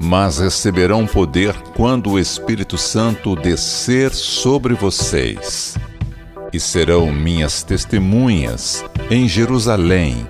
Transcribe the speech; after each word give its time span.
mas 0.00 0.38
receberão 0.38 1.06
poder 1.06 1.54
quando 1.74 2.10
o 2.10 2.18
Espírito 2.18 2.76
Santo 2.76 3.34
descer 3.34 4.12
sobre 4.12 4.74
vocês. 4.74 5.76
E 6.52 6.60
serão 6.60 7.12
minhas 7.12 7.62
testemunhas 7.62 8.84
em 9.10 9.28
Jerusalém, 9.28 10.26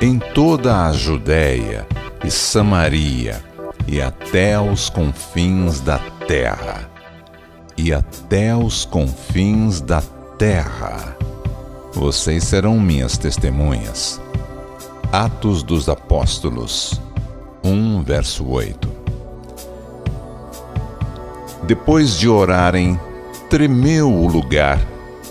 em 0.00 0.18
toda 0.18 0.86
a 0.86 0.92
Judéia 0.92 1.86
e 2.24 2.30
Samaria, 2.30 3.42
e 3.86 4.00
até 4.00 4.58
os 4.60 4.88
confins 4.88 5.80
da 5.80 5.98
terra. 6.26 6.88
E 7.76 7.92
até 7.92 8.56
os 8.56 8.84
confins 8.84 9.80
da 9.80 10.02
terra. 10.36 11.16
Vocês 11.92 12.44
serão 12.44 12.78
minhas 12.78 13.16
testemunhas. 13.16 14.20
Atos 15.12 15.62
dos 15.62 15.88
Apóstolos 15.88 17.00
1, 17.64 18.02
verso 18.02 18.46
8. 18.46 18.97
Depois 21.68 22.18
de 22.18 22.26
orarem, 22.30 22.98
tremeu 23.50 24.10
o 24.10 24.26
lugar 24.26 24.80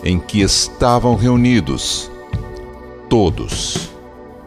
em 0.03 0.19
que 0.19 0.41
estavam 0.41 1.15
reunidos. 1.15 2.11
Todos, 3.09 3.89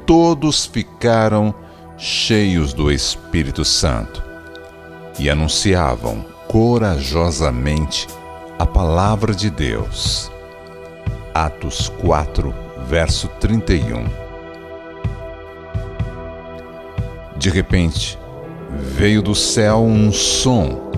todos 0.07 0.67
ficaram 0.67 1.53
cheios 1.99 2.73
do 2.73 2.93
Espírito 2.93 3.65
Santo 3.65 4.23
e 5.19 5.29
anunciavam 5.29 6.25
corajosamente 6.47 8.07
a 8.57 8.65
palavra 8.65 9.35
de 9.35 9.51
Deus. 9.51 10.31
Atos 11.35 11.89
4, 12.01 12.55
verso 12.87 13.27
31. 13.41 14.05
De 17.37 17.51
repente, 17.51 18.17
veio 18.79 19.21
do 19.21 19.35
céu 19.35 19.83
um 19.83 20.13
som, 20.13 20.90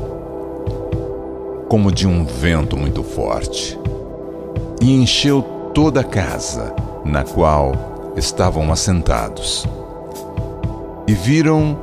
como 1.73 1.91
de 1.91 2.07
um 2.07 2.23
vento 2.23 2.77
muito 2.77 3.03
forte, 3.03 3.79
e 4.79 4.93
encheu 4.93 5.41
toda 5.73 6.03
a 6.03 6.05
casa 6.05 6.77
na 7.03 7.25
qual 7.25 8.13
estavam 8.15 8.71
assentados 8.71 9.67
e 11.09 11.15
viram 11.15 11.79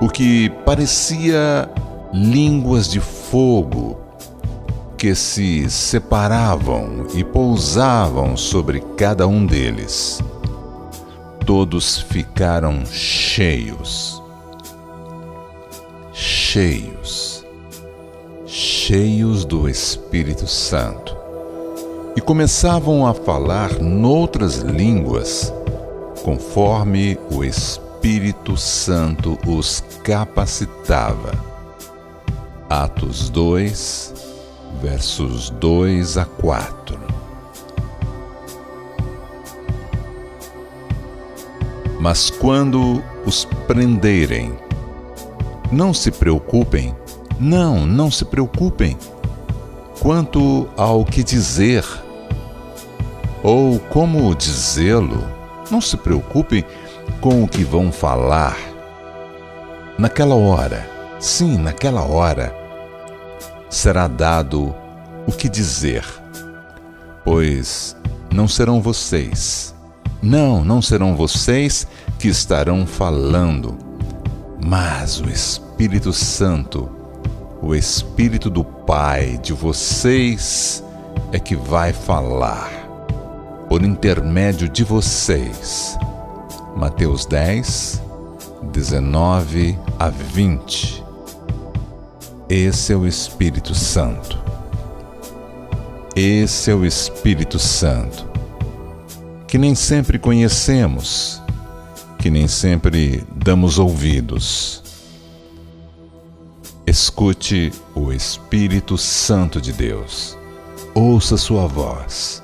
o 0.00 0.08
que 0.08 0.48
parecia 0.64 1.70
línguas 2.10 2.90
de 2.90 2.98
fogo 2.98 3.98
que 4.96 5.14
se 5.14 5.68
separavam 5.68 7.06
e 7.12 7.22
pousavam 7.22 8.34
sobre 8.34 8.80
cada 8.96 9.28
um 9.28 9.44
deles. 9.44 10.22
Todos 11.44 11.98
ficaram 12.00 12.86
cheios, 12.86 14.22
cheios, 16.14 17.45
cheios 18.86 19.44
do 19.44 19.68
Espírito 19.68 20.46
Santo 20.46 21.16
e 22.14 22.20
começavam 22.20 23.04
a 23.04 23.12
falar 23.12 23.80
noutras 23.80 24.58
línguas, 24.58 25.52
conforme 26.22 27.18
o 27.28 27.42
Espírito 27.42 28.56
Santo 28.56 29.36
os 29.44 29.82
capacitava. 30.04 31.32
Atos 32.70 33.28
2, 33.28 34.14
versos 34.80 35.50
2 35.50 36.16
a 36.16 36.24
4. 36.24 36.96
Mas 41.98 42.30
quando 42.30 43.02
os 43.26 43.44
prenderem, 43.66 44.56
não 45.72 45.92
se 45.92 46.12
preocupem, 46.12 46.94
não, 47.38 47.86
não 47.86 48.10
se 48.10 48.24
preocupem 48.24 48.96
quanto 50.00 50.68
ao 50.76 51.04
que 51.04 51.22
dizer 51.22 51.84
ou 53.42 53.78
como 53.78 54.34
dizê-lo. 54.34 55.24
Não 55.70 55.80
se 55.80 55.96
preocupem 55.96 56.64
com 57.20 57.42
o 57.42 57.48
que 57.48 57.64
vão 57.64 57.90
falar. 57.92 58.56
Naquela 59.98 60.34
hora, 60.34 60.88
sim, 61.18 61.56
naquela 61.56 62.02
hora, 62.02 62.54
será 63.68 64.06
dado 64.06 64.74
o 65.26 65.32
que 65.32 65.48
dizer, 65.48 66.04
pois 67.24 67.96
não 68.32 68.46
serão 68.46 68.80
vocês, 68.80 69.74
não, 70.22 70.64
não 70.64 70.80
serão 70.80 71.16
vocês 71.16 71.86
que 72.18 72.28
estarão 72.28 72.86
falando, 72.86 73.76
mas 74.64 75.20
o 75.20 75.28
Espírito 75.28 76.12
Santo, 76.12 76.88
o 77.66 77.74
Espírito 77.74 78.48
do 78.48 78.62
Pai 78.62 79.40
de 79.42 79.52
vocês 79.52 80.84
é 81.32 81.38
que 81.40 81.56
vai 81.56 81.92
falar, 81.92 82.70
por 83.68 83.82
intermédio 83.82 84.68
de 84.68 84.84
vocês. 84.84 85.98
Mateus 86.76 87.26
10, 87.26 88.00
19 88.72 89.76
a 89.98 90.08
20. 90.10 91.02
Esse 92.48 92.92
é 92.92 92.96
o 92.96 93.04
Espírito 93.04 93.74
Santo. 93.74 94.38
Esse 96.14 96.70
é 96.70 96.74
o 96.74 96.86
Espírito 96.86 97.58
Santo, 97.58 98.28
que 99.48 99.58
nem 99.58 99.74
sempre 99.74 100.20
conhecemos, 100.20 101.42
que 102.16 102.30
nem 102.30 102.46
sempre 102.46 103.26
damos 103.34 103.76
ouvidos. 103.76 104.85
Escute 106.86 107.72
o 107.94 108.12
Espírito 108.12 108.96
Santo 108.96 109.60
de 109.60 109.72
Deus. 109.72 110.38
Ouça 110.94 111.36
sua 111.36 111.66
voz. 111.66 112.42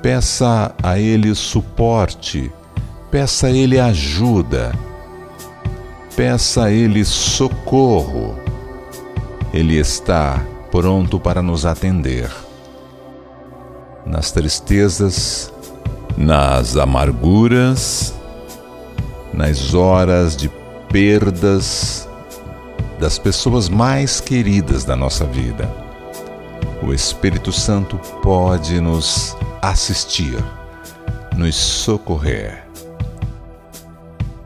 Peça 0.00 0.74
a 0.82 0.98
Ele 0.98 1.34
suporte 1.34 2.52
Peça 3.14 3.46
a 3.46 3.50
Ele 3.52 3.78
ajuda, 3.78 4.72
peça 6.16 6.64
a 6.64 6.72
Ele 6.72 7.04
socorro. 7.04 8.36
Ele 9.52 9.78
está 9.78 10.44
pronto 10.72 11.20
para 11.20 11.40
nos 11.40 11.64
atender. 11.64 12.28
Nas 14.04 14.32
tristezas, 14.32 15.52
nas 16.18 16.76
amarguras, 16.76 18.12
nas 19.32 19.74
horas 19.74 20.36
de 20.36 20.48
perdas 20.90 22.08
das 22.98 23.18
pessoas 23.18 23.68
mais 23.68 24.20
queridas 24.20 24.84
da 24.84 24.96
nossa 24.96 25.24
vida. 25.24 25.68
O 26.82 26.92
Espírito 26.92 27.52
Santo 27.52 27.98
pode 28.22 28.80
nos 28.80 29.36
assistir, 29.62 30.36
nos 31.36 31.54
socorrer 31.54 32.64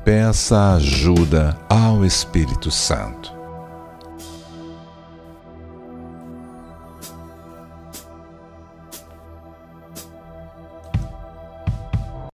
peça 0.08 0.72
ajuda 0.72 1.54
ao 1.68 2.02
Espírito 2.02 2.70
Santo. 2.70 3.37